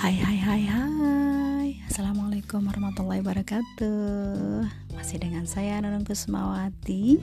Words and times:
Hai 0.00 0.16
hai 0.16 0.40
hai 0.40 0.62
hai. 0.64 1.68
Assalamualaikum 1.84 2.64
warahmatullahi 2.64 3.20
wabarakatuh. 3.20 4.64
Masih 4.96 5.20
dengan 5.20 5.44
saya 5.44 5.76
Nunung 5.76 6.08
Kusmawati. 6.08 7.20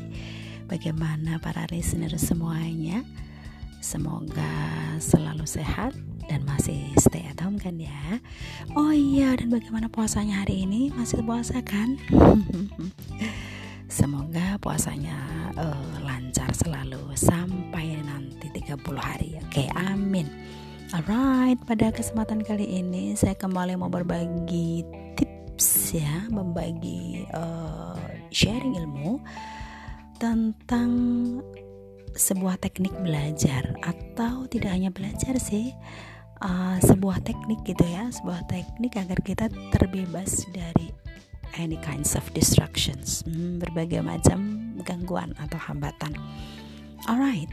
Bagaimana 0.69 1.41
para 1.41 1.65
listener 1.73 2.13
semuanya? 2.21 3.01
Semoga 3.81 4.45
selalu 5.01 5.49
sehat 5.49 5.97
dan 6.29 6.45
masih 6.45 6.93
stay 7.01 7.25
at 7.25 7.41
home 7.41 7.57
kan 7.57 7.81
ya? 7.81 8.21
Oh 8.77 8.93
iya 8.93 9.33
dan 9.33 9.49
bagaimana 9.49 9.89
puasanya 9.89 10.45
hari 10.45 10.69
ini? 10.69 10.93
Masih 10.93 11.25
puasa 11.25 11.57
kan? 11.65 11.97
Semoga 13.89 14.61
puasanya 14.61 15.17
uh, 15.57 15.97
lancar 16.05 16.53
selalu 16.53 17.09
sampai 17.17 17.97
nanti 18.05 18.53
30 18.53 18.77
hari. 19.01 19.41
Oke 19.41 19.65
amin 19.73 20.29
Alright, 20.87 21.59
pada 21.67 21.91
kesempatan 21.91 22.47
kali 22.47 22.63
ini 22.79 23.11
saya 23.11 23.35
kembali 23.35 23.75
mau 23.75 23.91
berbagi 23.91 24.87
tips 25.19 25.91
ya, 25.91 26.31
membagi 26.31 27.27
uh, 27.35 27.99
sharing 28.31 28.71
ilmu 28.71 29.19
tentang 30.15 30.87
sebuah 32.15 32.63
teknik 32.63 32.95
belajar 33.03 33.67
atau 33.83 34.47
tidak 34.47 34.71
hanya 34.71 34.87
belajar 34.87 35.35
sih, 35.43 35.75
uh, 36.39 36.79
sebuah 36.79 37.19
teknik 37.19 37.67
gitu 37.67 37.83
ya, 37.83 38.07
sebuah 38.07 38.47
teknik 38.47 38.95
agar 38.95 39.19
kita 39.27 39.51
terbebas 39.75 40.47
dari 40.55 40.95
any 41.59 41.75
kinds 41.83 42.15
of 42.15 42.23
distractions, 42.31 43.27
hmm, 43.27 43.59
berbagai 43.59 43.99
macam 43.99 44.71
gangguan 44.87 45.35
atau 45.35 45.59
hambatan. 45.59 46.15
Alright, 47.11 47.51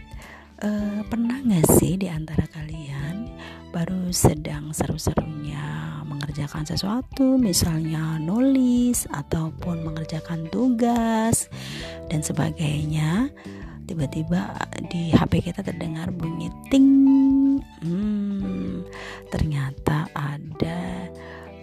uh, 0.63 1.01
pernah 1.09 1.41
nggak 1.43 1.67
sih 1.81 1.99
di 1.99 2.07
antara 2.07 2.47
kalian 2.47 3.33
baru 3.75 4.13
sedang 4.15 4.71
seru-serunya 4.71 5.99
mengerjakan 6.07 6.63
sesuatu, 6.63 7.35
misalnya 7.35 8.23
nulis 8.23 9.11
ataupun 9.11 9.83
mengerjakan 9.83 10.47
tugas 10.53 11.51
dan 12.07 12.23
sebagainya, 12.23 13.35
tiba-tiba 13.91 14.55
di 14.93 15.11
HP 15.11 15.51
kita 15.51 15.67
terdengar 15.67 16.15
bunyi 16.15 16.55
ting, 16.71 17.59
hmm, 17.83 18.87
ternyata 19.35 20.07
ada 20.15 21.11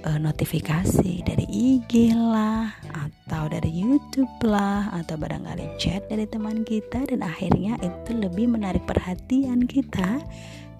uh, 0.05 0.19
notifikasi 0.19 1.21
dari 1.25 1.45
IG 1.49 2.13
lah 2.15 2.73
atau 2.93 3.47
dari 3.47 3.69
YouTube 3.69 4.31
lah 4.43 4.89
atau 4.97 5.15
barangkali 5.17 5.77
chat 5.77 6.05
dari 6.09 6.25
teman 6.25 6.65
kita 6.65 7.05
dan 7.05 7.21
akhirnya 7.21 7.77
itu 7.81 8.11
lebih 8.17 8.49
menarik 8.51 8.83
perhatian 8.89 9.65
kita 9.69 10.21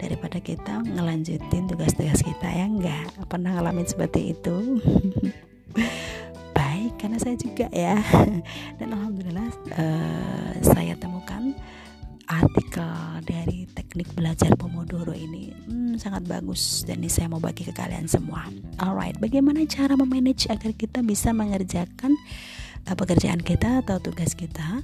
daripada 0.02 0.42
kita 0.42 0.82
ngelanjutin 0.82 1.70
tugas-tugas 1.70 2.20
kita 2.20 2.48
ya 2.50 2.66
enggak? 2.66 3.06
Pernah 3.30 3.54
ngalamin 3.58 3.86
seperti 3.86 4.34
itu? 4.34 4.82
Baik 6.58 6.98
karena 6.98 7.18
saya 7.22 7.38
juga 7.38 7.70
ya. 7.70 8.02
Dan 8.82 8.88
alhamdulillah 8.90 9.48
uh, 9.78 10.52
saya 10.60 10.98
temukan 10.98 11.54
artikel 12.32 13.20
dari 13.28 13.68
teknik 13.68 14.08
belajar 14.16 14.56
Pomodoro 14.56 15.12
ini 15.12 15.52
hmm, 15.52 16.00
sangat 16.00 16.24
bagus 16.24 16.82
dan 16.88 17.04
ini 17.04 17.12
saya 17.12 17.28
mau 17.28 17.42
bagi 17.42 17.68
ke 17.68 17.76
kalian 17.76 18.08
semua. 18.08 18.48
Alright, 18.80 19.20
bagaimana 19.20 19.62
cara 19.68 19.92
memanage 19.94 20.48
agar 20.48 20.72
kita 20.72 21.04
bisa 21.04 21.36
mengerjakan 21.36 22.16
uh, 22.88 22.96
pekerjaan 22.96 23.44
kita 23.44 23.84
atau 23.84 24.00
tugas 24.00 24.32
kita 24.32 24.80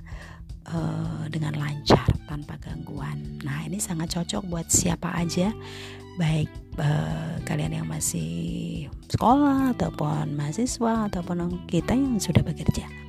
uh, 0.68 1.24
dengan 1.32 1.56
lancar 1.56 2.06
tanpa 2.28 2.60
gangguan. 2.60 3.40
Nah, 3.40 3.64
ini 3.64 3.80
sangat 3.80 4.12
cocok 4.12 4.44
buat 4.46 4.68
siapa 4.68 5.16
aja, 5.16 5.48
baik 6.20 6.52
uh, 6.76 7.40
kalian 7.48 7.80
yang 7.80 7.88
masih 7.88 8.86
sekolah 9.08 9.72
ataupun 9.72 10.36
mahasiswa 10.36 11.08
ataupun 11.08 11.64
kita 11.64 11.96
yang 11.96 12.20
sudah 12.20 12.44
bekerja. 12.44 13.07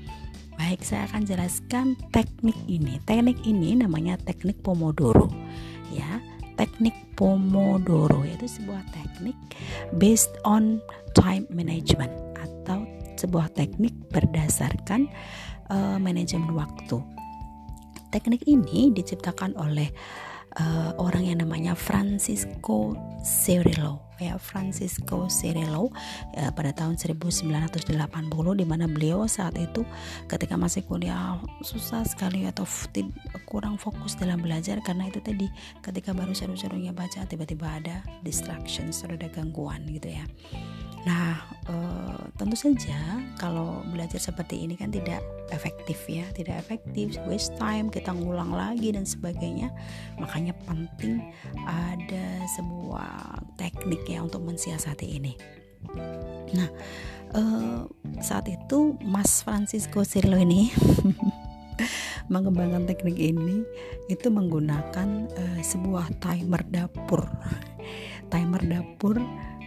Baik, 0.59 0.83
saya 0.83 1.07
akan 1.07 1.23
jelaskan 1.23 1.95
teknik 2.11 2.59
ini. 2.67 2.99
Teknik 3.07 3.39
ini 3.47 3.79
namanya 3.79 4.19
teknik 4.19 4.59
Pomodoro. 4.59 5.31
Ya, 5.87 6.19
teknik 6.59 6.91
Pomodoro 7.15 8.27
yaitu 8.27 8.43
sebuah 8.59 8.83
teknik 8.91 9.39
based 9.95 10.35
on 10.43 10.83
time 11.15 11.47
management 11.47 12.11
atau 12.35 12.83
sebuah 13.15 13.55
teknik 13.55 13.95
berdasarkan 14.11 15.07
uh, 15.71 15.95
manajemen 15.95 16.51
waktu. 16.51 16.99
Teknik 18.11 18.43
ini 18.43 18.91
diciptakan 18.91 19.55
oleh 19.55 19.87
uh, 20.57 20.91
orang 20.97 21.29
yang 21.29 21.43
namanya 21.45 21.77
Francisco 21.77 22.97
Cirillo 23.21 24.09
ya 24.19 24.35
Francisco 24.35 25.31
Cirillo 25.31 25.89
ya, 26.35 26.51
pada 26.51 26.75
tahun 26.75 26.99
1980 26.99 27.95
di 28.59 28.65
mana 28.67 28.85
beliau 28.85 29.25
saat 29.25 29.55
itu 29.55 29.87
ketika 30.27 30.59
masih 30.59 30.83
kuliah 30.83 31.39
susah 31.63 32.03
sekali 32.03 32.43
atau 32.45 32.67
kurang 33.47 33.79
fokus 33.79 34.19
dalam 34.19 34.43
belajar 34.43 34.83
karena 34.83 35.07
itu 35.07 35.23
tadi 35.23 35.47
ketika 35.79 36.11
baru 36.11 36.35
seru-serunya 36.35 36.91
baca 36.91 37.23
tiba-tiba 37.25 37.79
ada 37.79 38.03
distraction 38.21 38.91
ada 38.91 39.31
gangguan 39.31 39.87
gitu 39.89 40.11
ya 40.11 40.27
Nah, 41.07 41.39
e, 41.63 41.75
tentu 42.35 42.55
saja 42.59 43.23
kalau 43.39 43.79
belajar 43.87 44.19
seperti 44.19 44.67
ini 44.67 44.75
kan 44.75 44.91
tidak 44.91 45.23
efektif 45.55 45.95
ya, 46.11 46.27
tidak 46.35 46.59
efektif, 46.59 47.15
waste 47.23 47.55
time, 47.55 47.87
kita 47.87 48.11
ngulang 48.11 48.51
lagi 48.51 48.91
dan 48.91 49.07
sebagainya. 49.07 49.71
Makanya 50.19 50.51
penting 50.67 51.23
ada 51.63 52.43
sebuah 52.59 53.39
teknik 53.55 54.03
ya 54.07 54.25
untuk 54.25 54.43
mensiasati 54.43 55.07
ini. 55.07 55.33
Nah, 56.51 56.69
e, 57.31 57.41
saat 58.19 58.51
itu 58.51 58.99
Mas 58.99 59.39
Francisco 59.39 60.03
Cirilo 60.03 60.35
ini 60.35 60.67
mengembangkan 62.33 62.83
teknik 62.83 63.15
ini 63.15 63.63
itu 64.11 64.27
menggunakan 64.27 65.31
e, 65.31 65.43
sebuah 65.63 66.19
timer 66.19 66.67
dapur. 66.67 67.23
Timer 68.29 68.61
dapur 68.61 69.17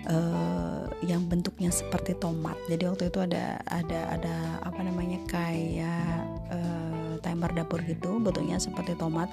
uh, 0.09 0.87
yang 1.03 1.27
bentuknya 1.27 1.71
seperti 1.71 2.15
tomat. 2.19 2.57
Jadi 2.71 2.87
waktu 2.87 3.05
itu 3.11 3.19
ada 3.23 3.59
ada 3.69 4.01
ada 4.19 4.37
apa 4.63 4.81
namanya 4.83 5.19
kayak 5.29 6.27
uh, 6.51 7.15
timer 7.23 7.51
dapur 7.55 7.83
gitu, 7.85 8.19
bentuknya 8.23 8.59
seperti 8.59 8.95
tomat. 8.99 9.31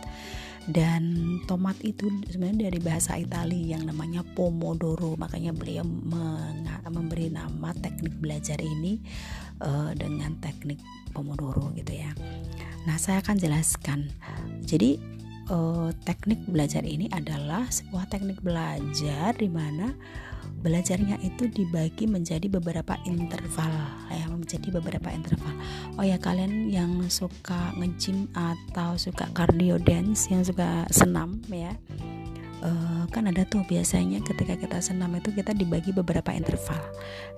Dan 0.69 1.41
tomat 1.49 1.81
itu 1.81 2.13
sebenarnya 2.29 2.69
dari 2.69 2.79
bahasa 2.83 3.17
Italia 3.17 3.79
yang 3.79 3.89
namanya 3.89 4.21
pomodoro. 4.37 5.17
Makanya 5.17 5.49
beliau 5.49 5.81
memberi 6.85 7.33
nama 7.33 7.73
teknik 7.73 8.13
belajar 8.21 8.61
ini 8.61 9.01
uh, 9.65 9.97
dengan 9.97 10.37
teknik 10.37 10.77
pomodoro 11.09 11.73
gitu 11.73 11.97
ya. 11.97 12.13
Nah, 12.85 13.01
saya 13.01 13.25
akan 13.25 13.41
jelaskan. 13.41 14.13
Jadi 14.61 15.18
uh, 15.49 15.89
teknik 16.05 16.39
belajar 16.47 16.85
ini 16.85 17.09
adalah 17.11 17.67
sebuah 17.67 18.07
teknik 18.07 18.39
belajar 18.39 19.35
di 19.35 19.49
mana 19.49 19.91
belajarnya 20.59 21.19
itu 21.23 21.47
dibagi 21.47 22.09
menjadi 22.09 22.47
beberapa 22.51 22.99
interval 23.07 23.71
ya 24.11 24.25
menjadi 24.27 24.67
beberapa 24.79 25.09
interval. 25.11 25.55
Oh 25.99 26.05
ya 26.05 26.19
kalian 26.19 26.71
yang 26.71 27.03
suka 27.11 27.75
ngejim 27.75 28.27
atau 28.33 28.95
suka 28.95 29.27
cardio 29.35 29.77
dance 29.79 30.27
yang 30.31 30.43
suka 30.43 30.87
senam 30.91 31.43
ya 31.51 31.75
uh, 32.63 33.03
kan 33.11 33.27
ada 33.27 33.43
tuh 33.47 33.63
biasanya 33.67 34.23
ketika 34.23 34.55
kita 34.55 34.77
senam 34.79 35.11
itu 35.15 35.31
kita 35.31 35.51
dibagi 35.55 35.91
beberapa 35.91 36.31
interval 36.31 36.79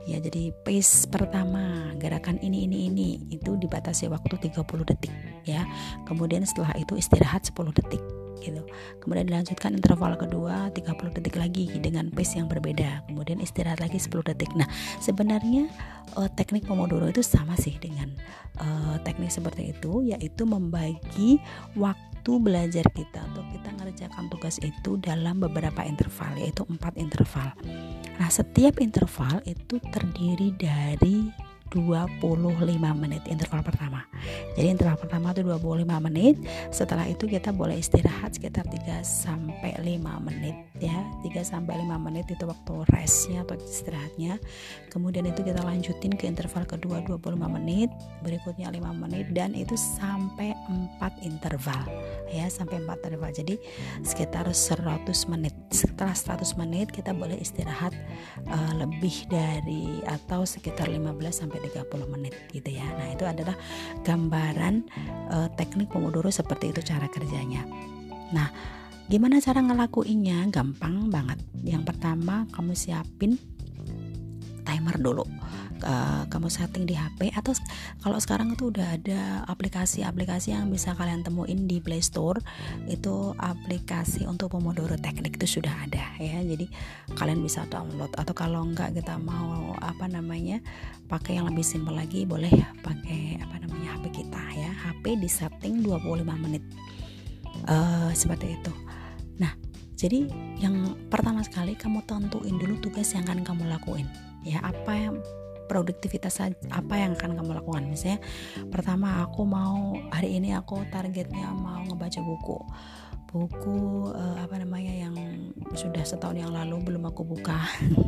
ya 0.10 0.18
jadi 0.18 0.54
pace 0.66 1.08
pertama 1.10 1.94
gerakan 1.98 2.42
ini 2.42 2.66
ini 2.66 2.78
ini 2.90 3.10
itu 3.30 3.58
dibatasi 3.58 4.10
waktu 4.10 4.52
30 4.52 4.90
detik 4.90 5.14
ya 5.46 5.66
kemudian 6.06 6.46
setelah 6.46 6.74
itu 6.78 6.98
istirahat 6.98 7.46
10 7.46 7.78
detik 7.78 8.02
gitu. 8.42 8.66
Kemudian 9.00 9.30
dilanjutkan 9.30 9.78
interval 9.78 10.18
kedua 10.18 10.74
30 10.74 11.16
detik 11.22 11.38
lagi 11.38 11.70
dengan 11.78 12.10
pace 12.10 12.42
yang 12.42 12.50
berbeda. 12.50 13.06
Kemudian 13.06 13.38
istirahat 13.38 13.80
lagi 13.80 14.02
10 14.02 14.26
detik. 14.34 14.50
Nah, 14.58 14.66
sebenarnya 14.98 15.70
uh, 16.18 16.30
teknik 16.34 16.66
Pomodoro 16.66 17.08
itu 17.08 17.22
sama 17.22 17.54
sih 17.56 17.78
dengan 17.78 18.10
uh, 18.58 18.98
teknik 19.06 19.30
seperti 19.30 19.78
itu 19.78 20.02
yaitu 20.10 20.44
membagi 20.44 21.38
waktu 21.78 22.11
belajar 22.38 22.86
kita 22.94 23.26
atau 23.34 23.42
kita 23.50 23.70
ngerjakan 23.82 24.30
tugas 24.30 24.62
itu 24.62 25.02
dalam 25.02 25.42
beberapa 25.42 25.82
interval 25.82 26.38
yaitu 26.38 26.62
empat 26.70 26.94
interval. 27.02 27.50
Nah, 28.22 28.30
setiap 28.30 28.78
interval 28.78 29.42
itu 29.50 29.82
terdiri 29.90 30.54
dari 30.54 31.32
25 31.72 32.68
menit 33.00 33.24
interval 33.32 33.64
pertama. 33.64 34.04
Jadi 34.60 34.68
interval 34.68 35.00
pertama 35.00 35.32
itu 35.32 35.42
25 35.48 35.88
menit. 36.04 36.36
Setelah 36.68 37.08
itu 37.08 37.26
kita 37.32 37.56
boleh 37.56 37.80
istirahat 37.80 38.36
sekitar 38.36 38.68
3 38.68 39.00
sampai 39.02 39.80
5 39.80 40.28
menit 40.28 40.56
ya. 40.84 41.08
3 41.24 41.32
sampai 41.48 41.80
5 41.80 41.96
menit 41.96 42.28
itu 42.28 42.44
waktu 42.44 42.74
restnya 42.92 43.48
atau 43.48 43.56
istirahatnya. 43.56 44.36
Kemudian 44.92 45.32
itu 45.32 45.48
kita 45.48 45.64
lanjutin 45.64 46.12
ke 46.20 46.28
interval 46.28 46.68
kedua 46.68 47.00
25 47.08 47.40
menit. 47.48 47.88
Berikutnya 48.20 48.68
5 48.68 48.92
menit 48.92 49.32
dan 49.32 49.56
itu 49.56 49.80
sampai 49.80 50.52
4 51.00 51.24
interval 51.24 51.88
ya 52.28 52.52
sampai 52.52 52.84
4 52.84 53.00
interval. 53.08 53.32
Jadi 53.32 53.56
sekitar 54.04 54.52
100 54.52 55.08
menit. 55.32 55.56
Setelah 55.72 56.12
100 56.12 56.60
menit 56.60 56.92
kita 56.92 57.16
boleh 57.16 57.40
istirahat 57.40 57.96
uh, 58.52 58.74
lebih 58.76 59.32
dari 59.32 60.04
atau 60.04 60.44
sekitar 60.44 60.92
15 60.92 61.16
sampai 61.32 61.61
30 61.62 62.14
menit 62.14 62.34
gitu 62.50 62.70
ya. 62.70 62.86
Nah 62.98 63.14
itu 63.14 63.24
adalah 63.24 63.56
gambaran 64.02 64.86
uh, 65.30 65.50
teknik 65.54 65.94
Pomodoro 65.94 66.34
seperti 66.34 66.74
itu 66.74 66.82
cara 66.82 67.06
kerjanya. 67.08 67.64
Nah 68.34 68.50
gimana 69.08 69.38
cara 69.38 69.62
ngelakuinnya? 69.62 70.50
Gampang 70.50 71.14
banget. 71.14 71.40
Yang 71.62 71.94
pertama 71.94 72.50
kamu 72.50 72.74
siapin 72.74 73.38
timer 74.72 74.96
dulu 74.96 75.28
uh, 75.84 76.24
kamu 76.32 76.48
setting 76.48 76.88
di 76.88 76.96
HP 76.96 77.34
atau 77.36 77.52
kalau 78.00 78.18
sekarang 78.22 78.54
itu 78.56 78.72
udah 78.72 78.96
ada 78.98 79.44
aplikasi-aplikasi 79.52 80.56
yang 80.56 80.70
bisa 80.72 80.96
kalian 80.96 81.26
temuin 81.26 81.68
di 81.68 81.84
Play 81.84 82.00
Store 82.00 82.40
itu 82.88 83.36
aplikasi 83.36 84.26
untuk 84.26 84.54
Pomodoro 84.56 84.96
teknik 84.96 85.36
itu 85.42 85.60
sudah 85.60 85.74
ada 85.84 86.04
ya. 86.22 86.40
Jadi 86.42 86.72
kalian 87.18 87.44
bisa 87.44 87.68
download 87.68 88.14
atau 88.16 88.34
kalau 88.34 88.64
enggak 88.64 88.96
kita 88.96 89.18
mau 89.20 89.76
apa 89.80 90.08
namanya 90.08 90.64
pakai 91.12 91.40
yang 91.40 91.52
lebih 91.52 91.66
simpel 91.66 91.96
lagi 91.96 92.24
boleh 92.24 92.52
pakai 92.86 93.42
apa 93.42 93.56
namanya 93.60 94.00
HP 94.00 94.24
kita 94.24 94.44
ya. 94.56 94.72
HP 94.72 95.20
di 95.20 95.30
setting 95.30 95.84
25 95.84 96.44
menit 96.48 96.64
uh, 97.68 98.12
seperti 98.16 98.56
itu. 98.56 98.74
Nah 99.42 99.52
jadi 100.00 100.26
yang 100.58 100.98
pertama 101.14 101.46
sekali 101.46 101.78
kamu 101.78 102.02
tentuin 102.10 102.58
dulu 102.58 102.82
tugas 102.82 103.14
yang 103.14 103.26
akan 103.30 103.46
kamu 103.46 103.70
lakuin 103.70 104.10
ya 104.42 104.60
apa 104.66 104.94
yang 104.98 105.16
produktivitas 105.72 106.44
apa 106.68 106.94
yang 107.00 107.16
akan 107.16 107.40
kamu 107.40 107.52
lakukan? 107.64 107.88
Misalnya 107.88 108.20
pertama 108.68 109.24
aku 109.24 109.48
mau 109.48 109.96
hari 110.12 110.36
ini 110.36 110.52
aku 110.52 110.84
targetnya 110.92 111.48
mau 111.56 111.80
ngebaca 111.88 112.20
buku. 112.20 112.60
Buku 113.32 114.12
uh, 114.12 114.44
apa 114.44 114.60
namanya 114.60 114.92
yang 114.92 115.16
sudah 115.72 116.04
setahun 116.04 116.36
yang 116.36 116.52
lalu 116.52 116.84
belum 116.84 117.08
aku 117.08 117.24
buka. 117.24 117.56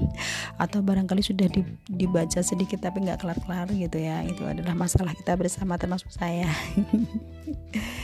Atau 0.63 0.83
barangkali 0.83 1.24
sudah 1.24 1.47
dibaca 1.88 2.44
sedikit 2.44 2.83
tapi 2.83 3.07
nggak 3.07 3.24
kelar-kelar 3.24 3.71
gitu 3.71 3.95
ya. 3.95 4.19
Itu 4.27 4.44
adalah 4.44 4.75
masalah 4.75 5.15
kita 5.15 5.39
bersama 5.39 5.80
termasuk 5.80 6.12
saya 6.12 6.51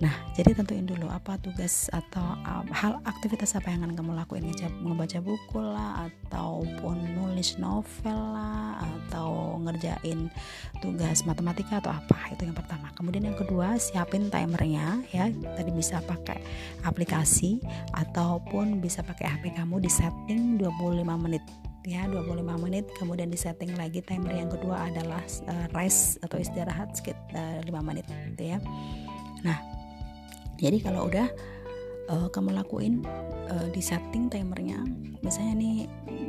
Nah, 0.00 0.16
jadi 0.32 0.56
tentuin 0.56 0.88
dulu 0.88 1.12
apa 1.12 1.36
tugas 1.36 1.92
atau 1.92 2.24
um, 2.48 2.64
hal 2.72 3.04
aktivitas 3.04 3.52
apa 3.52 3.68
yang 3.68 3.84
akan 3.84 4.00
kamu 4.00 4.12
lakuin 4.16 4.48
ngebaca 4.48 5.20
buku 5.20 5.60
lah 5.60 6.08
ataupun 6.08 7.20
nulis 7.20 7.60
novel 7.60 8.16
lah 8.16 8.80
atau 8.80 9.60
ngerjain 9.60 10.32
tugas 10.80 11.28
matematika 11.28 11.84
atau 11.84 11.92
apa 11.92 12.32
itu 12.32 12.48
yang 12.48 12.56
pertama. 12.56 12.88
Kemudian 12.96 13.28
yang 13.28 13.36
kedua 13.36 13.76
siapin 13.76 14.32
timernya 14.32 15.04
ya. 15.12 15.28
Tadi 15.28 15.68
bisa 15.68 16.00
pakai 16.00 16.40
aplikasi 16.80 17.60
ataupun 17.92 18.80
bisa 18.80 19.04
pakai 19.04 19.28
HP 19.36 19.52
kamu 19.52 19.84
di 19.84 19.90
setting 19.92 20.56
25 20.56 21.04
menit 21.20 21.44
ya 21.80 22.04
25 22.04 22.44
menit 22.60 22.84
kemudian 23.00 23.32
di 23.32 23.40
setting 23.40 23.72
lagi 23.72 24.04
timer 24.04 24.36
yang 24.36 24.52
kedua 24.52 24.92
adalah 24.92 25.24
uh, 25.48 25.66
rest 25.72 26.20
atau 26.20 26.36
istirahat 26.36 26.92
sekitar 26.92 27.64
uh, 27.64 27.68
5 27.68 27.88
menit 27.88 28.04
gitu 28.36 28.56
ya. 28.56 28.58
Nah, 29.40 29.69
jadi 30.60 30.78
kalau 30.84 31.08
udah 31.08 31.26
uh, 32.12 32.28
kamu 32.28 32.52
lakuin 32.52 33.00
uh, 33.48 33.68
di 33.72 33.80
setting 33.80 34.28
timernya 34.28 34.84
misalnya 35.24 35.54
nih 35.56 35.76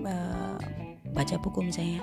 uh, 0.07 0.57
baca 1.11 1.35
buku 1.43 1.59
misalnya 1.59 1.99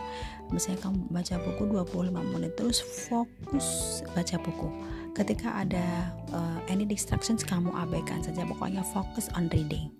misalnya 0.52 0.84
kamu 0.84 0.98
baca 1.08 1.34
buku 1.40 1.62
25 1.64 2.32
menit 2.36 2.52
terus 2.56 2.80
fokus 2.80 4.00
baca 4.12 4.36
buku. 4.40 4.68
Ketika 5.16 5.64
ada 5.64 6.14
uh, 6.30 6.60
any 6.70 6.84
distractions 6.84 7.42
kamu 7.42 7.72
abaikan 7.74 8.22
saja 8.22 8.44
pokoknya 8.46 8.84
fokus 8.92 9.32
on 9.34 9.48
reading 9.50 9.90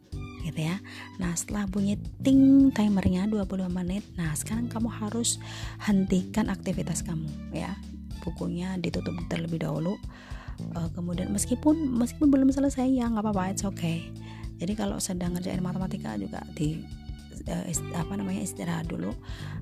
gitu 0.45 0.61
ya. 0.69 0.77
Nah 1.19 1.35
setelah 1.35 1.67
bunyi 1.67 1.99
ting 2.23 2.71
timernya 2.73 3.27
25 3.27 3.69
menit 3.73 4.05
nah 4.15 4.33
sekarang 4.37 4.71
kamu 4.71 4.89
harus 4.93 5.41
hentikan 5.83 6.53
aktivitas 6.53 7.03
kamu 7.03 7.29
ya. 7.51 7.75
Bukunya 8.23 8.77
ditutup 8.77 9.17
terlebih 9.33 9.65
dahulu 9.65 9.97
uh, 10.77 10.89
kemudian 10.95 11.31
meskipun 11.31 11.75
meskipun 11.97 12.29
belum 12.29 12.51
selesai 12.51 12.87
ya 12.89 13.09
nggak 13.11 13.25
apa-apa 13.25 13.53
it's 13.53 13.65
okay. 13.65 14.09
Jadi 14.59 14.75
kalau 14.75 14.99
sedang 14.99 15.39
ngerjain 15.39 15.63
matematika 15.63 16.19
juga 16.19 16.43
di 16.55 16.83
ist, 17.69 17.85
apa 17.95 18.17
namanya 18.17 18.43
istirahat 18.43 18.87
dulu. 18.89 19.15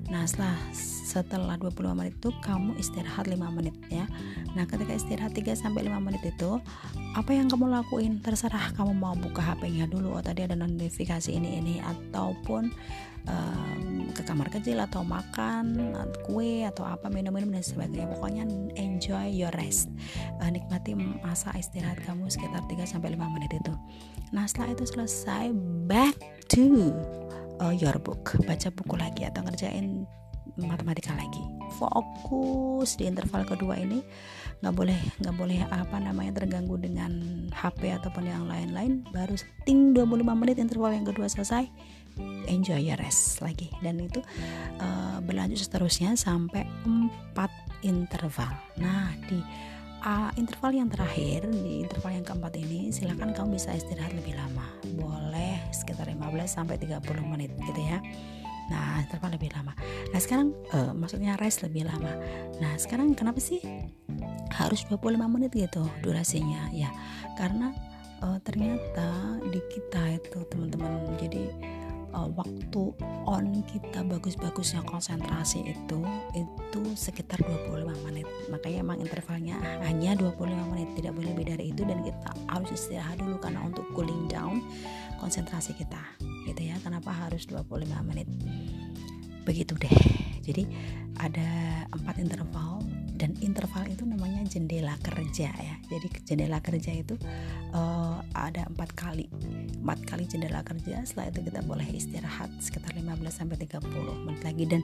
Nah 0.07 0.23
setelah 0.25 0.57
setelah 0.73 1.55
25 1.57 1.97
menit 1.97 2.13
itu 2.19 2.29
kamu 2.43 2.77
istirahat 2.77 3.25
5 3.25 3.37
menit 3.53 3.75
ya. 3.89 4.05
Nah 4.53 4.67
ketika 4.69 4.93
istirahat 4.93 5.33
3 5.33 5.55
sampai 5.57 5.87
5 5.87 5.97
menit 6.01 6.23
itu 6.25 6.59
apa 7.17 7.31
yang 7.33 7.49
kamu 7.49 7.69
lakuin? 7.71 8.21
Terserah 8.21 8.73
kamu 8.77 8.93
mau 8.93 9.15
buka 9.17 9.41
HP-nya 9.41 9.89
dulu 9.89 10.17
oh 10.17 10.23
tadi 10.23 10.45
ada 10.45 10.53
notifikasi 10.53 11.33
ini 11.33 11.57
ini 11.57 11.75
ataupun 11.81 12.69
um, 13.27 14.09
ke 14.15 14.21
kamar 14.23 14.49
kecil 14.49 14.79
atau 14.81 15.03
makan 15.03 15.77
kue 16.25 16.65
atau 16.65 16.87
apa 16.87 17.11
minum-minum 17.11 17.51
dan 17.53 17.63
sebagainya. 17.63 18.09
Pokoknya 18.17 18.43
enjoy 18.79 19.29
your 19.29 19.53
rest. 19.59 19.91
Uh, 20.41 20.49
nikmati 20.49 20.95
masa 20.97 21.53
istirahat 21.55 21.99
kamu 22.07 22.31
sekitar 22.31 22.63
3 22.65 22.83
sampai 22.87 23.13
5 23.13 23.35
menit 23.35 23.51
itu. 23.53 23.73
Nah 24.31 24.47
setelah 24.47 24.75
itu 24.75 24.85
selesai 24.87 25.51
back 25.87 26.15
to 26.51 26.91
uh, 27.61 27.73
your 27.73 27.97
book 28.01 28.33
baca 28.45 28.69
buku 28.73 28.95
lagi 28.97 29.25
atau 29.25 29.41
ngerjain 29.45 30.05
matematika 30.57 31.13
lagi? 31.13 31.43
Fokus 31.77 32.97
di 32.97 33.05
interval 33.05 33.45
kedua 33.45 33.77
ini. 33.77 34.01
Nggak 34.63 34.73
boleh 34.73 34.99
nggak 35.21 35.35
boleh 35.37 35.59
apa 35.69 35.97
namanya 36.01 36.41
terganggu 36.41 36.79
dengan 36.81 37.11
HP 37.53 37.93
ataupun 37.93 38.25
yang 38.25 38.49
lain-lain. 38.49 39.05
Baru 39.13 39.37
setting 39.37 39.93
25 39.93 40.25
menit 40.33 40.57
interval 40.57 40.95
yang 40.95 41.05
kedua 41.05 41.29
selesai. 41.29 41.69
Enjoy 42.49 42.81
your 42.81 42.97
rest 42.97 43.45
lagi. 43.45 43.69
Dan 43.85 44.01
itu 44.01 44.23
uh, 44.81 45.21
berlanjut 45.21 45.61
seterusnya 45.61 46.17
sampai 46.17 46.65
4 46.85 47.85
interval. 47.85 48.49
Nah 48.81 49.13
di 49.29 49.37
uh, 50.07 50.31
interval 50.39 50.71
yang 50.71 50.87
terakhir 50.87 51.43
di 51.51 51.83
interval 51.83 52.15
yang 52.15 52.25
keempat 52.25 52.53
ini 52.55 52.95
silahkan 52.95 53.35
kamu 53.35 53.59
bisa 53.59 53.75
istirahat 53.75 54.15
lebih 54.15 54.39
lama 54.39 54.63
boleh 54.95 55.59
sekitar 55.75 56.07
15 56.07 56.23
sampai 56.47 56.79
30 56.79 57.03
menit 57.27 57.51
gitu 57.67 57.81
ya 57.83 57.99
Nah, 58.67 58.99
interval 58.99 59.39
lebih 59.39 59.47
lama. 59.55 59.71
Nah, 60.11 60.19
sekarang 60.19 60.51
uh, 60.75 60.91
maksudnya 60.91 61.39
rest 61.39 61.63
lebih 61.63 61.87
lama. 61.87 62.19
Nah, 62.59 62.75
sekarang 62.75 63.15
kenapa 63.15 63.39
sih 63.39 63.63
harus 64.51 64.83
25 64.91 65.15
menit 65.31 65.55
gitu 65.55 65.87
durasinya? 66.03 66.67
Ya, 66.75 66.91
karena 67.39 67.71
uh, 68.19 68.35
ternyata 68.43 69.39
di 69.47 69.63
kita 69.71 70.19
itu 70.19 70.43
teman-teman 70.51 71.15
jadi 71.15 71.47
uh, 72.13 72.29
waktu 72.35 72.93
on 73.27 73.63
kita 73.67 74.03
bagus-bagusnya 74.05 74.83
konsentrasi 74.87 75.65
itu 75.67 75.99
itu 76.35 76.81
sekitar 76.95 77.41
25 77.43 78.05
menit. 78.07 78.27
Makanya 78.47 78.77
emang 78.83 78.97
intervalnya 79.01 79.57
hanya 79.83 80.15
25 80.15 80.71
menit 80.71 80.87
tidak 80.95 81.13
boleh 81.17 81.31
lebih 81.35 81.47
dari 81.55 81.65
itu. 81.73 81.81
Dan 81.83 82.03
kita 82.05 82.29
harus 82.47 82.69
istirahat 82.71 83.19
dulu 83.19 83.39
karena 83.41 83.63
untuk 83.63 83.87
cooling 83.91 84.29
down 84.31 84.63
konsentrasi 85.19 85.75
kita 85.75 85.99
gitu 86.47 86.61
ya. 86.61 86.75
Kenapa 86.83 87.11
harus 87.11 87.47
25 87.49 87.87
menit? 88.07 88.27
Begitu 89.43 89.75
deh. 89.79 89.97
Jadi 90.47 90.63
ada 91.19 91.83
empat 91.91 92.23
interval 92.23 92.79
dan 93.17 93.33
interval 93.41 93.83
itu 93.89 94.05
namanya 94.05 94.45
jendela 94.45 94.93
kerja 95.01 95.49
ya. 95.49 95.75
Jadi 95.89 96.07
jendela 96.23 96.61
kerja 96.61 96.93
itu 96.93 97.17
uh, 97.73 98.21
ada 98.37 98.69
empat 98.69 98.93
kali. 98.93 99.25
Empat 99.81 100.05
kali 100.05 100.29
jendela 100.29 100.61
kerja 100.61 101.01
setelah 101.03 101.33
itu 101.33 101.49
kita 101.49 101.65
boleh 101.65 101.87
istirahat 101.89 102.53
sekitar 102.61 102.93
15 102.93 103.17
sampai 103.33 103.57
30 103.57 103.81
menit 104.29 104.41
lagi. 104.45 104.63
Dan 104.69 104.81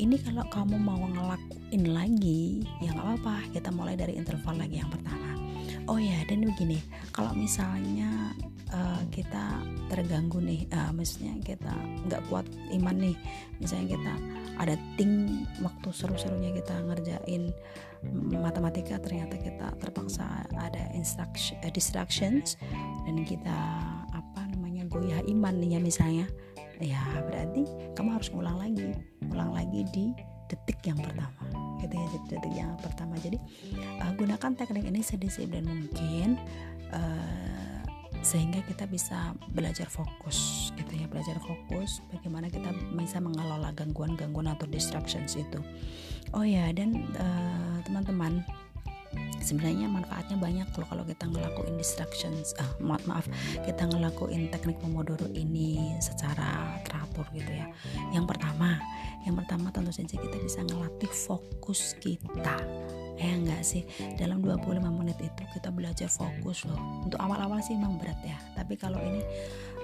ini 0.00 0.16
kalau 0.18 0.48
kamu 0.48 0.80
mau 0.80 1.04
ngelakuin 1.04 1.84
lagi 1.92 2.64
ya 2.80 2.96
nggak 2.96 3.04
apa-apa. 3.04 3.36
Kita 3.52 3.68
mulai 3.70 3.94
dari 3.94 4.16
interval 4.16 4.56
lagi 4.56 4.80
yang 4.80 4.88
pertama 4.88 5.43
oh 5.88 6.00
ya 6.00 6.16
dan 6.28 6.44
begini 6.44 6.80
kalau 7.12 7.32
misalnya 7.36 8.32
uh, 8.72 9.02
kita 9.12 9.60
terganggu 9.92 10.40
nih 10.40 10.64
uh, 10.72 10.90
maksudnya 10.90 11.36
kita 11.44 11.72
nggak 12.08 12.22
kuat 12.32 12.46
iman 12.74 12.96
nih 12.96 13.16
misalnya 13.60 13.96
kita 13.96 14.12
ada 14.58 14.74
ting 14.96 15.44
waktu 15.60 15.88
seru-serunya 15.90 16.54
kita 16.54 16.74
ngerjain 16.86 17.50
matematika 18.32 19.00
ternyata 19.00 19.36
kita 19.40 19.72
terpaksa 19.80 20.46
ada 20.56 20.88
instruction 20.96 21.56
uh, 21.62 21.72
distractions 21.72 22.56
dan 23.04 23.20
kita 23.24 23.58
apa 24.12 24.40
namanya 24.56 24.88
goyah 24.88 25.20
iman 25.28 25.54
nih 25.60 25.76
ya 25.76 25.80
misalnya 25.80 26.26
ya 26.82 27.02
berarti 27.30 27.68
kamu 27.94 28.18
harus 28.18 28.28
ngulang 28.34 28.58
lagi 28.58 28.92
ulang 29.30 29.54
lagi 29.54 29.86
di 29.94 30.10
detik 30.50 30.80
yang 30.84 30.98
pertama. 30.98 31.42
Gitu 31.80 31.94
ya 31.94 32.06
detik 32.32 32.54
yang 32.54 32.72
pertama. 32.80 33.14
Jadi 33.20 33.38
uh, 34.00 34.12
gunakan 34.16 34.50
teknik 34.56 34.84
ini 34.88 35.00
sedisiplin 35.04 35.64
mungkin 35.64 36.40
uh, 36.90 37.80
sehingga 38.24 38.64
kita 38.64 38.88
bisa 38.88 39.36
belajar 39.52 39.84
fokus 39.92 40.70
gitu 40.80 40.92
ya. 40.96 41.04
Belajar 41.06 41.36
fokus 41.44 42.00
bagaimana 42.08 42.48
kita 42.48 42.72
bisa 42.96 43.20
mengelola 43.20 43.68
gangguan-gangguan 43.76 44.48
atau 44.48 44.64
distractions 44.64 45.36
itu. 45.36 45.60
Oh 46.32 46.42
ya 46.42 46.72
dan 46.72 47.04
teman-teman 47.84 48.42
uh, 48.42 48.63
sebenarnya 49.44 49.86
manfaatnya 49.90 50.36
banyak 50.40 50.68
loh 50.74 50.88
kalau 50.88 51.04
kita 51.04 51.28
ngelakuin 51.28 51.76
distractions 51.76 52.56
ah 52.56 52.70
maaf 52.80 53.04
maaf 53.04 53.26
kita 53.62 53.84
ngelakuin 53.88 54.48
teknik 54.48 54.80
pomodoro 54.80 55.28
ini 55.36 55.94
secara 56.00 56.80
teratur 56.86 57.28
gitu 57.36 57.52
ya. 57.52 57.66
Yang 58.10 58.34
pertama 58.34 58.80
yang 59.24 59.36
pertama 59.40 59.72
tentu 59.72 59.92
saja 59.92 60.16
kita 60.20 60.36
bisa 60.40 60.60
ngelatih 60.64 61.12
fokus 61.12 61.96
kita. 62.00 62.56
Ya 63.14 63.30
enggak 63.30 63.62
sih? 63.62 63.86
Dalam 64.18 64.42
25 64.42 64.82
menit 64.90 65.16
itu 65.22 65.42
kita 65.54 65.70
belajar 65.70 66.10
fokus 66.10 66.66
loh. 66.66 67.06
Untuk 67.06 67.16
awal-awal 67.22 67.62
sih 67.62 67.78
memang 67.78 67.96
berat 67.96 68.18
ya. 68.26 68.36
Tapi 68.58 68.74
kalau 68.74 68.98
ini 68.98 69.22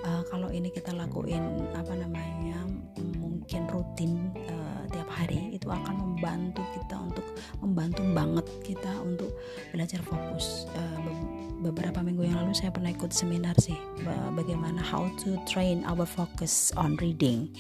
uh, 0.05 0.23
kalau 0.29 0.51
ini 0.51 0.69
kita 0.75 0.93
lakuin 0.93 1.41
apa 1.73 1.95
namanya 1.95 2.67
mungkin 3.17 3.65
rutin 3.71 4.35
uh, 4.51 4.60
hari 5.21 5.53
itu 5.53 5.69
akan 5.69 5.95
membantu 6.01 6.65
kita 6.73 6.97
untuk 6.97 7.27
membantu 7.61 8.03
banget 8.17 8.47
kita 8.65 8.93
untuk 9.05 9.31
belajar 9.71 10.01
fokus. 10.01 10.65
Uh, 10.73 11.01
beberapa 11.61 12.01
minggu 12.01 12.25
yang 12.25 12.41
lalu 12.41 12.57
saya 12.57 12.73
pernah 12.73 12.89
ikut 12.89 13.13
seminar 13.13 13.53
sih 13.61 13.77
bagaimana 14.33 14.81
how 14.81 15.05
to 15.21 15.37
train 15.45 15.85
our 15.85 16.09
focus 16.09 16.73
on 16.81 16.97
reading. 17.05 17.53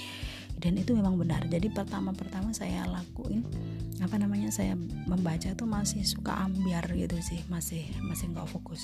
Dan 0.60 0.76
itu 0.76 0.92
memang 0.92 1.16
benar. 1.16 1.40
Jadi 1.48 1.72
pertama-pertama 1.72 2.52
saya 2.52 2.84
lakuin 2.84 3.44
apa 4.00 4.16
namanya 4.16 4.52
saya 4.52 4.76
membaca 5.08 5.52
tuh 5.56 5.68
masih 5.68 6.04
suka 6.04 6.32
ambiar 6.36 6.84
gitu 6.92 7.16
sih 7.20 7.44
masih 7.52 7.84
masih 8.04 8.32
nggak 8.32 8.48
fokus. 8.48 8.80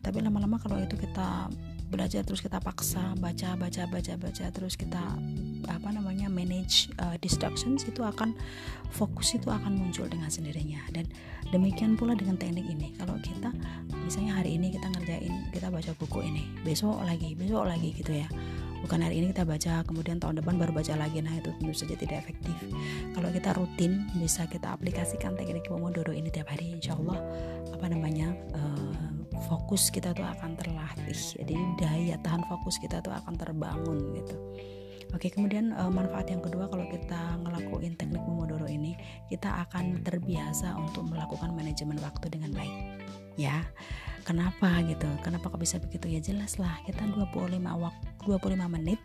Tapi 0.00 0.24
lama-lama 0.24 0.60
kalau 0.60 0.80
itu 0.80 0.96
kita 0.96 1.48
belajar 1.86 2.26
terus 2.26 2.42
kita 2.42 2.58
paksa 2.58 3.14
baca 3.16 3.54
baca 3.54 3.86
baca 3.86 4.12
baca 4.18 4.44
terus 4.50 4.74
kita 4.74 5.02
apa 5.68 5.88
namanya 5.92 6.30
manage 6.30 6.90
uh, 7.02 7.14
distractions 7.20 7.84
itu 7.86 8.02
akan 8.02 8.34
fokus 8.90 9.36
itu 9.36 9.50
akan 9.50 9.76
muncul 9.76 10.06
dengan 10.08 10.30
sendirinya. 10.30 10.80
Dan 10.90 11.10
demikian 11.50 11.94
pula 11.94 12.16
dengan 12.16 12.38
teknik 12.38 12.66
ini. 12.66 12.94
Kalau 12.96 13.18
kita 13.20 13.52
misalnya 14.06 14.38
hari 14.38 14.56
ini 14.58 14.72
kita 14.74 14.86
ngerjain 14.94 15.34
kita 15.50 15.68
baca 15.70 15.92
buku 15.98 16.18
ini 16.26 16.44
besok 16.62 17.02
lagi 17.02 17.34
besok 17.34 17.66
lagi 17.66 17.92
gitu 17.94 18.12
ya. 18.14 18.28
Bukan 18.86 19.02
hari 19.02 19.18
ini 19.18 19.34
kita 19.34 19.42
baca 19.42 19.82
kemudian 19.82 20.22
tahun 20.22 20.38
depan 20.42 20.54
baru 20.62 20.70
baca 20.70 20.94
lagi. 20.94 21.18
Nah 21.18 21.34
itu 21.34 21.50
tentu 21.58 21.74
saja 21.74 21.96
tidak 21.98 22.26
efektif. 22.26 22.54
Kalau 23.14 23.28
kita 23.34 23.50
rutin 23.56 24.06
bisa 24.18 24.46
kita 24.46 24.74
aplikasikan 24.76 25.34
teknik 25.34 25.66
Pomodoro 25.66 26.14
ini 26.14 26.30
tiap 26.30 26.52
hari 26.52 26.76
insya 26.76 26.94
Allah 26.94 27.18
apa 27.74 27.86
namanya 27.90 28.30
uh, 28.54 28.94
fokus 29.50 29.90
kita 29.90 30.14
tuh 30.14 30.24
akan 30.24 30.54
terlatih. 30.54 31.18
Jadi 31.42 31.56
daya 31.82 32.16
tahan 32.22 32.46
fokus 32.46 32.78
kita 32.78 33.02
tuh 33.02 33.14
akan 33.14 33.34
terbangun 33.34 33.98
gitu 34.16 34.36
Oke, 35.14 35.30
kemudian 35.30 35.70
uh, 35.76 35.86
manfaat 35.92 36.26
yang 36.32 36.42
kedua 36.42 36.66
kalau 36.66 36.86
kita 36.90 37.38
ngelakuin 37.46 37.94
teknik 37.94 38.22
Pomodoro 38.26 38.66
ini, 38.66 38.98
kita 39.30 39.62
akan 39.68 40.02
terbiasa 40.02 40.74
untuk 40.74 41.06
melakukan 41.06 41.54
manajemen 41.54 42.00
waktu 42.02 42.26
dengan 42.32 42.50
baik. 42.56 42.74
Ya. 43.38 43.62
Kenapa 44.26 44.82
gitu? 44.82 45.06
Kenapa 45.22 45.54
kok 45.54 45.62
bisa 45.62 45.78
begitu? 45.78 46.10
Ya 46.10 46.18
jelas 46.18 46.58
lah, 46.58 46.82
kita 46.82 47.06
25 47.14 47.62
waktu 47.62 48.06
25 48.26 48.74
menit 48.74 48.98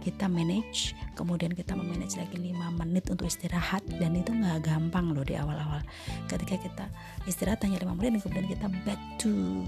kita 0.00 0.26
manage 0.26 0.96
kemudian 1.12 1.52
kita 1.52 1.76
memanage 1.76 2.16
lagi 2.16 2.40
5 2.40 2.80
menit 2.80 3.04
untuk 3.12 3.28
istirahat 3.28 3.84
dan 4.00 4.16
itu 4.16 4.32
nggak 4.32 4.64
gampang 4.64 5.12
loh 5.12 5.20
di 5.20 5.36
awal-awal. 5.36 5.84
Ketika 6.26 6.56
kita 6.56 6.84
istirahat 7.28 7.60
hanya 7.68 7.84
5 7.84 7.92
menit 8.00 8.24
kemudian 8.24 8.48
kita 8.48 8.66
back 8.88 9.00
to 9.20 9.64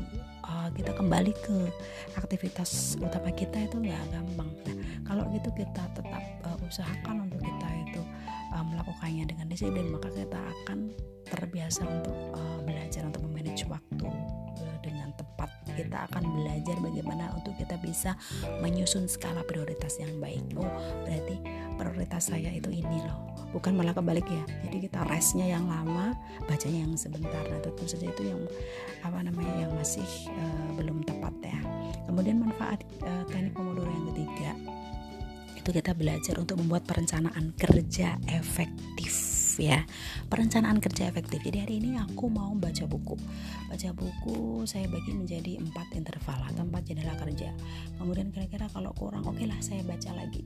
uh, 0.48 0.72
kita 0.72 0.96
kembali 0.96 1.32
ke 1.44 1.68
aktivitas 2.16 2.96
utama 2.96 3.28
kita 3.36 3.68
itu 3.68 3.76
nggak 3.76 4.00
gampang. 4.10 4.48
Nah 4.64 4.76
kalau 5.04 5.28
gitu 5.36 5.52
kita 5.52 5.82
tetap 5.92 6.22
uh, 6.48 6.56
usahakan 6.64 7.28
untuk 7.28 7.44
kita 7.44 7.68
itu 7.84 8.00
uh, 8.56 8.64
melakukannya 8.64 9.28
dengan 9.28 9.46
disiplin 9.52 9.92
maka 9.92 10.08
kita 10.12 10.40
akan 10.40 10.92
terbiasa 11.28 11.84
untuk 11.84 12.16
uh, 12.36 12.58
belajar 12.64 13.04
untuk 13.08 13.24
memanage 13.28 13.64
waktu 13.68 14.08
uh, 14.08 14.76
dengan 14.80 15.12
tepat 15.16 15.61
kita 15.74 16.08
akan 16.10 16.22
belajar 16.36 16.76
bagaimana 16.78 17.32
untuk 17.36 17.56
kita 17.56 17.76
bisa 17.80 18.14
menyusun 18.60 19.08
skala 19.08 19.42
prioritas 19.44 19.98
yang 19.98 20.12
baik. 20.20 20.42
Oh 20.56 20.68
berarti 21.04 21.36
prioritas 21.76 22.30
saya 22.30 22.52
itu 22.52 22.70
ini 22.70 22.98
loh. 23.04 23.32
Bukan 23.52 23.76
malah 23.76 23.92
kebalik 23.92 24.24
ya. 24.24 24.44
Jadi 24.68 24.88
kita 24.88 25.04
restnya 25.08 25.44
yang 25.48 25.68
lama 25.68 26.16
bacanya 26.48 26.84
yang 26.88 26.94
sebentar. 26.96 27.42
Nah 27.48 27.60
tentu 27.60 27.84
saja 27.84 28.08
itu 28.08 28.22
yang 28.28 28.40
apa 29.04 29.18
namanya 29.20 29.68
yang 29.68 29.72
masih 29.76 30.06
uh, 30.32 30.70
belum 30.76 31.04
tepat 31.04 31.34
ya. 31.42 31.58
Kemudian 32.08 32.40
manfaat 32.44 32.80
uh, 33.04 33.24
teknik 33.28 33.52
pomodoro 33.56 33.88
yang 33.88 34.06
ketiga 34.12 34.52
itu 35.62 35.70
kita 35.70 35.94
belajar 35.94 36.34
untuk 36.42 36.58
membuat 36.58 36.82
perencanaan 36.90 37.54
kerja 37.54 38.18
efektif 38.26 39.31
ya. 39.58 39.84
Perencanaan 40.28 40.78
kerja 40.78 41.08
efektif. 41.08 41.42
Jadi 41.42 41.58
hari 41.58 41.74
ini 41.82 41.98
aku 41.98 42.28
mau 42.28 42.52
baca 42.54 42.84
buku. 42.86 43.16
Baca 43.68 43.88
buku 43.92 44.64
saya 44.64 44.86
bagi 44.88 45.12
menjadi 45.12 45.58
empat 45.60 45.92
interval 45.96 46.38
atau 46.48 46.62
empat 46.64 46.82
jendela 46.88 47.16
kerja. 47.18 47.50
Kemudian 47.98 48.30
kira-kira 48.30 48.68
kalau 48.70 48.92
kurang 48.94 49.24
oke 49.26 49.36
okay 49.36 49.46
lah 49.48 49.58
saya 49.60 49.82
baca 49.84 50.12
lagi. 50.16 50.44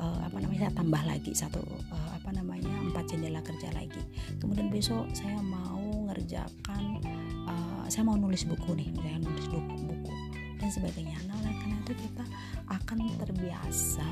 Uh, 0.00 0.22
apa 0.24 0.40
namanya 0.40 0.70
saya 0.70 0.72
tambah 0.72 1.02
lagi 1.04 1.32
satu 1.36 1.60
uh, 1.92 2.10
apa 2.16 2.30
namanya 2.32 2.72
empat 2.88 3.04
jendela 3.10 3.44
kerja 3.44 3.68
lagi. 3.76 4.00
Kemudian 4.40 4.72
besok 4.72 5.10
saya 5.12 5.36
mau 5.44 6.08
ngerjakan 6.08 7.04
uh, 7.44 7.84
saya 7.90 8.06
mau 8.06 8.16
nulis 8.16 8.46
buku 8.48 8.78
nih 8.78 8.88
saya 8.96 9.18
nulis 9.18 9.46
buku, 9.50 9.74
buku 9.84 10.14
dan 10.56 10.70
sebagainya. 10.72 11.18
Nah 11.28 11.36
oleh 11.42 11.52
karena 11.58 11.76
itu 11.84 11.92
kita 11.96 12.24
akan 12.70 12.98
terbiasa 13.18 14.08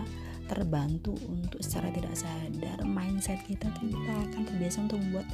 terbantu 0.48 1.12
untuk 1.28 1.60
secara 1.60 1.92
tidak 1.92 2.16
sadar 2.16 2.78
mindset 2.88 3.38
kita 3.44 3.68
tuh 3.76 3.92
kita 3.92 4.12
akan 4.32 4.42
terbiasa 4.48 4.78
untuk 4.88 4.98
membuat 4.98 5.28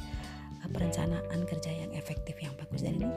uh, 0.61 0.69
perencanaan 0.69 1.39
kerja 1.47 1.71
yang 1.71 1.91
efektif 1.95 2.35
yang 2.43 2.51
bagus 2.59 2.83
dan 2.83 2.99
ini 2.99 3.09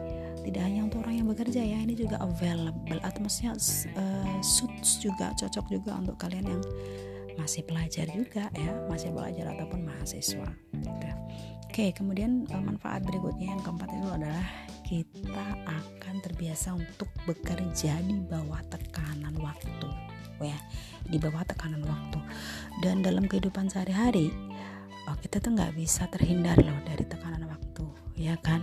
tidak 0.47 0.62
hanya 0.64 0.81
untuk 0.87 1.02
orang 1.02 1.17
yang 1.19 1.28
bekerja 1.28 1.61
ya 1.61 1.78
ini 1.83 1.95
juga 1.99 2.17
available 2.23 3.00
atau 3.02 3.21
maksudnya 3.21 3.52
uh, 3.99 4.38
suits 4.40 5.02
juga 5.02 5.35
cocok 5.35 5.67
juga 5.69 5.93
untuk 5.99 6.17
kalian 6.17 6.47
yang 6.47 6.62
masih 7.38 7.62
pelajar 7.62 8.07
juga 8.11 8.50
ya 8.55 8.73
masih 8.90 9.14
belajar 9.14 9.55
ataupun 9.55 9.87
mahasiswa 9.87 10.49
gitu. 10.75 11.11
oke 11.71 11.87
kemudian 11.95 12.47
uh, 12.50 12.62
manfaat 12.62 13.07
berikutnya 13.07 13.55
yang 13.55 13.62
keempat 13.62 13.90
itu 13.95 14.09
adalah 14.11 14.47
kita 14.83 15.47
akan 15.67 15.98
terbiasa 16.25 16.73
untuk 16.73 17.12
bekerja 17.29 18.00
di 18.00 18.17
bawah 18.25 18.65
tekanan 18.73 19.37
waktu 19.37 19.88
ya 20.45 20.59
di 21.09 21.17
bawah 21.19 21.43
tekanan 21.47 21.83
waktu. 21.83 22.21
Dan 22.85 23.03
dalam 23.03 23.27
kehidupan 23.27 23.73
sehari-hari 23.73 24.31
oh, 25.09 25.17
kita 25.19 25.43
tuh 25.43 25.57
nggak 25.57 25.75
bisa 25.75 26.07
terhindar 26.12 26.59
loh 26.61 26.79
dari 26.87 27.03
tekanan 27.09 27.49
waktu 27.49 27.85
ya 28.15 28.37
kan? 28.45 28.62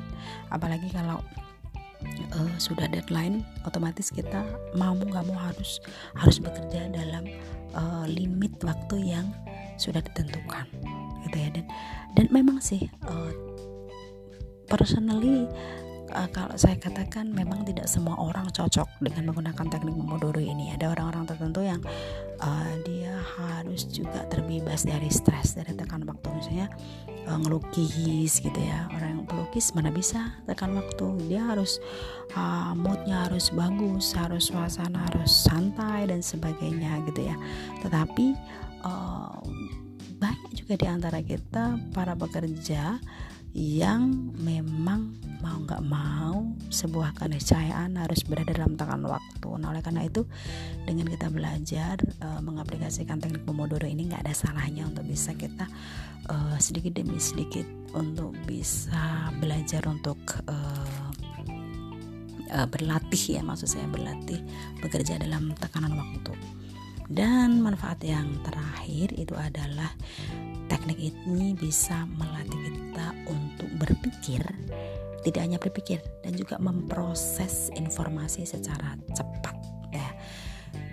Apalagi 0.54 0.88
kalau 0.94 1.20
uh, 2.38 2.56
sudah 2.62 2.88
deadline 2.88 3.44
otomatis 3.66 4.14
kita 4.14 4.46
mau 4.78 4.96
nggak 4.96 5.26
mau 5.28 5.40
harus 5.40 5.82
harus 6.16 6.38
bekerja 6.40 6.88
dalam 6.94 7.28
uh, 7.76 8.06
limit 8.08 8.56
waktu 8.64 9.16
yang 9.16 9.28
sudah 9.76 10.00
ditentukan 10.00 10.70
gitu 11.28 11.36
ya. 11.36 11.50
Dan 11.52 11.66
dan 12.16 12.26
memang 12.32 12.64
sih 12.64 12.88
uh, 13.10 13.34
personally 14.72 15.50
uh, 16.12 16.30
kalau 16.30 16.54
saya 16.60 16.78
katakan 16.78 17.32
memang 17.32 17.66
tidak 17.66 17.90
semua 17.90 18.18
orang 18.20 18.50
cocok 18.52 18.86
dengan 19.02 19.32
menggunakan 19.32 19.66
teknik 19.72 19.96
Pomodoro 19.96 20.42
ini. 20.42 20.74
Ada 20.76 20.94
orang-orang 20.94 21.26
tertentu 21.26 21.62
yang 21.66 21.82
uh, 22.42 22.72
dia 22.86 23.16
harus 23.40 23.88
juga 23.90 24.28
terbebas 24.30 24.86
dari 24.86 25.10
stres, 25.10 25.58
dari 25.58 25.74
tekan 25.74 26.06
waktu. 26.06 26.28
Misalnya 26.36 26.68
uh, 27.26 27.38
ngelukis 27.42 28.44
gitu 28.44 28.60
ya. 28.60 28.86
Orang 28.94 29.10
yang 29.22 29.24
pelukis 29.26 29.74
mana 29.74 29.90
bisa 29.90 30.36
tekan 30.46 30.78
waktu. 30.78 31.06
Dia 31.32 31.42
harus 31.50 31.82
uh, 32.38 32.78
moodnya 32.78 33.26
harus 33.26 33.50
bagus, 33.50 34.14
harus 34.14 34.52
suasana 34.52 35.10
harus 35.10 35.32
santai 35.32 36.10
dan 36.10 36.22
sebagainya 36.22 37.02
gitu 37.10 37.26
ya. 37.26 37.36
Tetapi 37.82 38.36
uh, 38.86 39.42
banyak 40.16 40.52
juga 40.56 40.74
di 40.80 40.88
antara 40.88 41.20
kita 41.22 41.78
para 41.92 42.16
pekerja 42.16 42.98
yang 43.56 44.36
memang 44.36 45.16
mau 45.46 45.62
nggak 45.62 45.84
mau 45.86 46.42
sebuah 46.74 47.14
keniscayaan 47.22 48.02
harus 48.02 48.26
berada 48.26 48.50
dalam 48.50 48.74
tangan 48.74 49.06
waktu. 49.06 49.50
Nah 49.62 49.70
oleh 49.70 49.86
karena 49.86 50.02
itu 50.02 50.26
dengan 50.90 51.06
kita 51.06 51.30
belajar 51.30 52.02
uh, 52.26 52.42
mengaplikasikan 52.42 53.22
teknik 53.22 53.46
Pomodoro 53.46 53.86
ini 53.86 54.10
nggak 54.10 54.26
ada 54.26 54.34
salahnya 54.34 54.90
untuk 54.90 55.06
bisa 55.06 55.38
kita 55.38 55.70
uh, 56.34 56.58
sedikit 56.58 56.98
demi 56.98 57.22
sedikit 57.22 57.70
untuk 57.94 58.34
bisa 58.50 59.30
belajar 59.38 59.86
untuk 59.86 60.18
uh, 60.50 61.10
uh, 62.50 62.68
berlatih 62.68 63.38
ya 63.38 63.42
maksud 63.46 63.70
saya 63.70 63.86
berlatih 63.86 64.42
bekerja 64.82 65.22
dalam 65.22 65.54
tekanan 65.62 65.94
waktu. 65.94 66.34
Dan 67.06 67.62
manfaat 67.62 68.02
yang 68.02 68.42
terakhir 68.42 69.14
itu 69.14 69.38
adalah 69.38 69.94
teknik 70.66 70.98
ini 70.98 71.54
bisa 71.54 72.10
melatih 72.18 72.58
kita 72.74 73.14
untuk 73.30 73.70
berpikir 73.78 74.42
tidak 75.26 75.42
hanya 75.42 75.58
berpikir 75.58 76.00
dan 76.22 76.38
juga 76.38 76.62
memproses 76.62 77.74
informasi 77.74 78.46
secara 78.46 78.94
cepat 79.18 79.58
ya. 79.90 80.10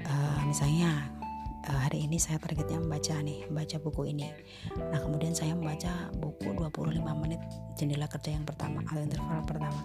Uh, 0.08 0.40
misalnya 0.48 1.12
uh, 1.68 1.80
hari 1.84 2.08
ini 2.08 2.16
saya 2.16 2.40
targetnya 2.40 2.80
membaca 2.80 3.12
nih 3.20 3.44
membaca 3.52 3.76
buku 3.76 4.08
ini. 4.08 4.32
Nah 4.72 4.98
kemudian 5.04 5.36
saya 5.36 5.52
membaca 5.52 6.08
buku 6.16 6.48
25 6.56 7.04
menit 7.20 7.40
jendela 7.76 8.08
kerja 8.08 8.32
yang 8.32 8.48
pertama 8.48 8.80
atau 8.88 9.04
interval 9.04 9.44
pertama. 9.44 9.80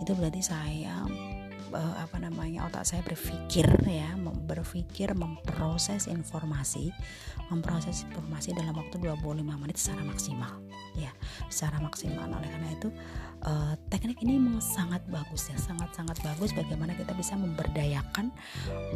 Itu 0.00 0.16
berarti 0.16 0.40
saya 0.40 1.04
apa 1.74 2.16
namanya 2.18 2.66
otak 2.66 2.82
saya 2.82 3.02
berpikir 3.06 3.66
ya 3.86 4.14
berpikir 4.46 5.14
memproses 5.14 6.10
informasi 6.10 6.90
memproses 7.50 8.06
informasi 8.06 8.54
dalam 8.54 8.78
waktu 8.78 8.98
25 8.98 9.42
menit 9.42 9.76
secara 9.78 10.02
maksimal 10.06 10.54
ya. 10.94 11.10
Secara 11.50 11.82
maksimal. 11.82 12.30
Oleh 12.30 12.50
karena 12.50 12.70
itu 12.74 12.88
uh, 13.46 13.74
teknik 13.90 14.22
ini 14.22 14.38
sangat 14.62 15.02
bagus 15.10 15.50
ya 15.50 15.58
sangat 15.58 15.90
sangat 15.94 16.18
bagus 16.22 16.54
bagaimana 16.54 16.94
kita 16.94 17.10
bisa 17.18 17.34
memberdayakan 17.34 18.30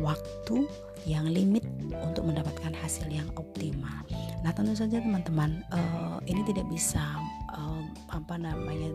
waktu 0.01 0.67
yang 1.05 1.29
limit 1.29 1.67
untuk 1.91 2.25
mendapatkan 2.25 2.73
hasil 2.79 3.11
yang 3.11 3.29
optimal. 3.37 4.07
Nah 4.47 4.51
tentu 4.55 4.73
saja 4.79 5.03
teman-teman 5.03 5.67
uh, 5.75 6.19
ini 6.25 6.47
tidak 6.47 6.65
bisa 6.71 7.03
uh, 7.53 7.83
apa 8.15 8.39
namanya 8.39 8.95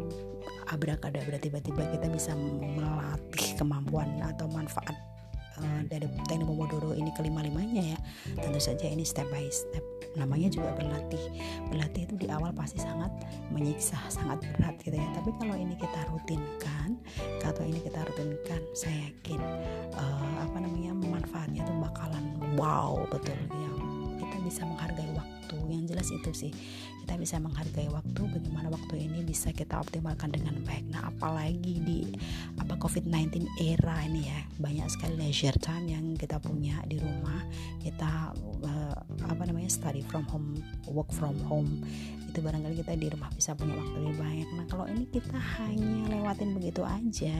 abrakadabra 0.69 1.37
tiba-tiba 1.41 1.83
kita 1.89 2.07
bisa 2.09 2.31
melatih 2.37 3.57
kemampuan 3.57 4.21
atau 4.21 4.45
manfaat 4.49 4.93
uh, 5.59 5.81
dari 5.89 6.07
teknik 6.27 6.47
Pomodoro 6.47 6.95
ini 6.95 7.11
kelima 7.13 7.43
limanya 7.43 7.95
ya. 7.95 7.99
Tentu 8.39 8.59
saja 8.61 8.85
ini 8.87 9.03
step 9.03 9.27
by 9.29 9.45
step. 9.51 9.83
Namanya 10.17 10.49
juga 10.49 10.73
berlatih. 10.77 11.21
Berlatih 11.69 12.09
itu 12.09 12.15
di 12.17 12.27
awal 12.31 12.53
pasti 12.55 12.81
sangat 12.81 13.11
menyiksa 13.53 13.97
sangat 14.09 14.41
berat 14.57 14.77
gitu 14.81 14.95
ya. 14.97 15.07
Tapi 15.13 15.29
kalau 15.37 15.55
ini 15.57 15.75
kita 15.77 15.99
rutinkan 16.09 16.97
kalau 17.39 17.63
ini 17.65 17.79
kita 17.81 17.99
rutinkan 18.05 18.61
saya 18.75 19.09
yakin 19.09 19.39
uh, 19.95 20.33
apa 20.43 20.57
namanya 20.61 20.93
manfaatnya 20.95 21.63
itu 21.63 21.73
bakalan 21.79 22.25
wow 22.57 23.03
betul 23.09 23.35
ya 23.35 23.78
bisa 24.43 24.65
menghargai 24.65 25.09
waktu. 25.15 25.57
Yang 25.69 25.85
jelas 25.93 26.07
itu 26.13 26.31
sih 26.33 26.51
kita 27.05 27.13
bisa 27.17 27.41
menghargai 27.41 27.89
waktu 27.89 28.21
bagaimana 28.21 28.69
waktu 28.69 29.09
ini 29.09 29.25
bisa 29.25 29.49
kita 29.49 29.81
optimalkan 29.81 30.29
dengan 30.29 30.61
baik. 30.61 30.85
Nah 30.93 31.09
apalagi 31.09 31.81
di 31.81 32.13
apa 32.61 32.77
COVID-19 32.77 33.49
era 33.57 34.05
ini 34.05 34.29
ya 34.29 34.39
banyak 34.61 34.85
sekali 34.93 35.17
leisure 35.17 35.57
time 35.57 35.89
yang 35.89 36.05
kita 36.13 36.37
punya 36.37 36.77
di 36.85 37.01
rumah. 37.01 37.41
Kita 37.81 38.29
uh, 38.61 38.97
apa 39.25 39.43
namanya 39.49 39.73
study 39.73 40.05
from 40.05 40.27
home 40.29 40.61
work 40.85 41.09
from 41.09 41.33
home 41.49 41.81
itu 42.39 42.47
barangkali 42.47 42.75
kita 42.79 42.95
di 42.95 43.11
rumah 43.11 43.27
bisa 43.35 43.51
punya 43.51 43.75
waktu 43.75 43.99
lebih 43.99 44.15
banyak. 44.23 44.49
Nah 44.55 44.65
kalau 44.71 44.87
ini 44.87 45.03
kita 45.11 45.35
hanya 45.59 46.07
lewatin 46.07 46.55
begitu 46.55 46.87
aja 46.87 47.35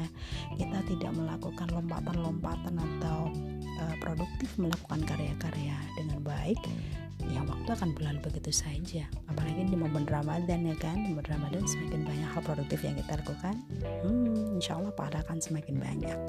kita 0.60 0.80
tidak 0.92 1.12
melakukan 1.16 1.68
lompatan-lompatan 1.72 2.76
atau 2.76 3.32
uh, 3.80 3.96
produktif 4.04 4.60
melakukan 4.60 5.00
karya-karya 5.08 5.80
dengan 5.96 6.20
baik 6.20 6.60
ya 7.32 7.40
waktu 7.48 7.70
akan 7.72 7.96
berlalu 7.96 8.20
begitu 8.28 8.52
saja. 8.52 9.08
Apalagi 9.32 9.72
di 9.72 9.80
momen 9.80 10.04
Ramadan 10.04 10.68
ya 10.68 10.76
kan? 10.76 11.00
Di 11.00 11.16
momen 11.16 11.24
Ramadan 11.32 11.64
semakin 11.64 12.04
banyak 12.04 12.30
hal 12.36 12.44
produktif 12.44 12.84
yang 12.84 13.00
kita 13.00 13.24
lakukan 13.24 13.56
hmm, 14.04 14.60
insya 14.60 14.76
Allah 14.76 14.92
pahala 14.92 15.24
akan 15.24 15.40
semakin 15.40 15.80
banyak 15.80 16.20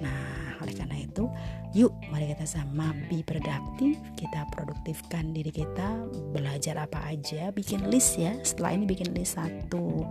Nah, 0.00 0.56
oleh 0.60 0.74
karena 0.76 0.96
itu, 1.00 1.28
yuk 1.76 1.92
mari 2.08 2.32
kita 2.32 2.48
sama 2.48 2.92
be 3.08 3.20
produktif, 3.20 3.96
kita 4.16 4.48
produktifkan 4.52 5.32
diri 5.32 5.52
kita, 5.52 6.04
belajar 6.32 6.80
apa 6.80 7.12
aja, 7.12 7.52
bikin 7.52 7.88
list 7.92 8.16
ya. 8.16 8.36
Setelah 8.40 8.76
ini 8.76 8.84
bikin 8.88 9.12
list 9.12 9.36
satu 9.36 10.04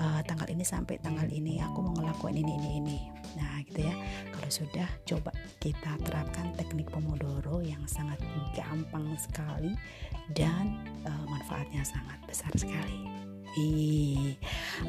uh, 0.00 0.20
tanggal 0.24 0.48
ini 0.52 0.64
sampai 0.64 1.00
tanggal 1.00 1.28
ini 1.32 1.60
aku 1.60 1.84
mau 1.84 1.94
ngelakuin 1.96 2.40
ini 2.40 2.52
ini 2.60 2.70
ini. 2.80 2.98
Nah, 3.36 3.60
gitu 3.68 3.84
ya. 3.84 3.94
Kalau 4.32 4.50
sudah 4.52 4.88
coba 5.04 5.30
kita 5.60 5.92
terapkan 6.04 6.52
teknik 6.56 6.88
Pomodoro 6.88 7.60
yang 7.60 7.84
sangat 7.88 8.20
gampang 8.56 9.16
sekali 9.20 9.76
dan 10.32 10.80
uh, 11.04 11.24
manfaatnya 11.28 11.84
sangat 11.84 12.20
besar 12.24 12.52
sekali. 12.56 13.04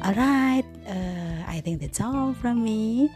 Alright, 0.04 0.68
uh, 0.84 1.40
I 1.48 1.64
think 1.64 1.80
that's 1.80 2.04
all 2.04 2.36
from 2.36 2.60
me 2.60 3.08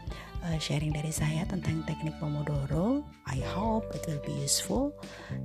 uh, 0.43 0.57
sharing 0.59 0.91
dari 0.91 1.11
saya 1.11 1.47
tentang 1.47 1.83
teknik 1.87 2.15
Pomodoro. 2.19 3.03
I 3.27 3.39
hope 3.55 3.87
it 3.95 4.03
will 4.07 4.21
be 4.23 4.35
useful. 4.43 4.91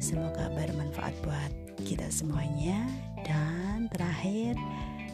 Semoga 0.03 0.51
bermanfaat 0.53 1.15
buat 1.23 1.53
kita 1.87 2.11
semuanya. 2.11 2.85
Dan 3.23 3.87
terakhir, 3.95 4.59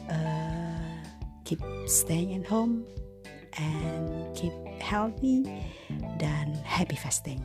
uh, 0.09 0.97
keep 1.45 1.61
staying 1.85 2.41
at 2.41 2.47
home 2.49 2.85
and 3.61 4.33
keep 4.35 4.53
healthy 4.81 5.47
dan 6.19 6.57
happy 6.65 6.97
fasting. 6.97 7.41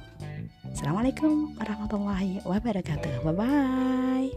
Assalamualaikum 0.69 1.56
warahmatullahi 1.60 2.41
wabarakatuh. 2.47 3.23
Bye 3.25 3.36
bye. 3.36 4.30